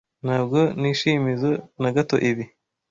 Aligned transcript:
Ntabwo 0.25 0.59
nishimizoe 0.79 1.57
na 1.81 1.89
gato 1.95 2.15
ibi. 2.29 2.45